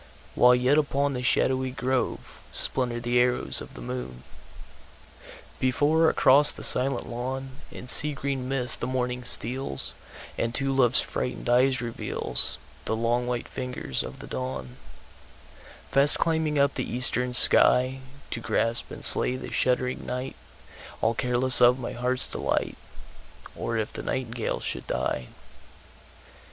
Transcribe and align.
While 0.33 0.55
yet 0.55 0.79
upon 0.79 1.13
the 1.13 1.21
shadowy 1.21 1.71
groveSplinter 1.71 3.03
the 3.03 3.19
arrows 3.19 3.61
of 3.61 3.75
the 3.75 3.83
moon. 3.83 4.23
Before 5.59 6.09
across 6.09 6.51
the 6.51 6.63
silent 6.63 7.07
lawnIn 7.07 7.51
sea 7.87 8.13
green 8.13 8.49
mist 8.49 8.79
the 8.81 8.87
morning 8.87 9.23
steals, 9.23 9.93
And 10.39 10.55
to 10.55 10.73
love's 10.73 11.01
frightened 11.01 11.47
eyes 11.49 11.77
revealsThe 11.77 12.57
long 12.99 13.27
white 13.27 13.47
fingers 13.47 14.01
of 14.01 14.17
the 14.17 14.27
dawnFast 15.95 16.17
climbing 16.17 16.57
up 16.57 16.73
the 16.73 16.91
eastern 16.91 17.33
skyTo 17.33 18.41
grasp 18.41 18.89
and 18.89 19.05
slay 19.05 19.35
the 19.35 19.51
shuddering 19.51 20.03
night, 20.03 20.35
All 21.01 21.13
careless 21.13 21.61
of 21.61 21.77
my 21.77 21.91
heart's 21.91 22.27
delight, 22.27 22.75
Or 23.55 23.77
if 23.77 23.93
the 23.93 24.01
nightingale 24.01 24.61
should 24.61 24.87
die. 24.87 25.27